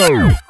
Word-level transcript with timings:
Oh! 0.00 0.47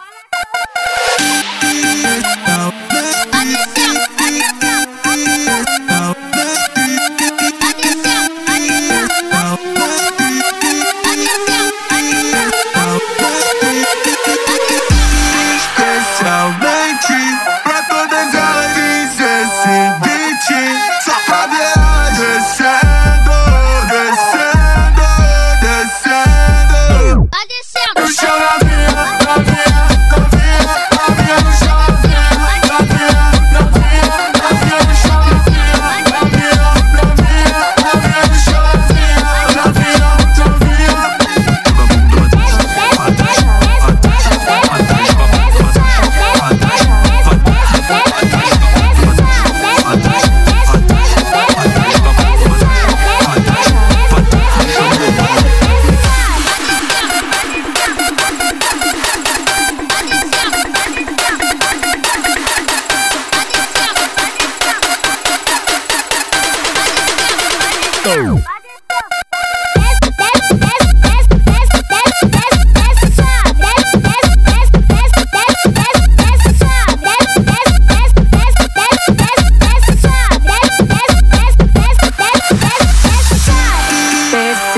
show. 68.08 68.40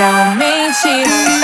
Especialmente 0.00 1.39